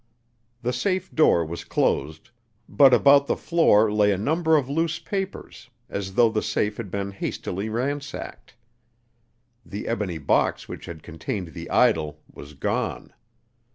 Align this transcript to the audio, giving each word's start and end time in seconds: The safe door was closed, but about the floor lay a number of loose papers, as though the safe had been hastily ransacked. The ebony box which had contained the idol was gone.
The 0.63 0.73
safe 0.73 1.13
door 1.13 1.45
was 1.45 1.63
closed, 1.63 2.31
but 2.67 2.91
about 2.91 3.27
the 3.27 3.35
floor 3.37 3.93
lay 3.93 4.11
a 4.11 4.17
number 4.17 4.57
of 4.57 4.67
loose 4.67 4.97
papers, 4.97 5.69
as 5.89 6.15
though 6.15 6.29
the 6.31 6.41
safe 6.41 6.77
had 6.77 6.89
been 6.89 7.11
hastily 7.11 7.69
ransacked. 7.69 8.55
The 9.63 9.87
ebony 9.87 10.17
box 10.17 10.67
which 10.67 10.87
had 10.87 11.03
contained 11.03 11.49
the 11.49 11.69
idol 11.69 12.23
was 12.33 12.55
gone. 12.55 13.13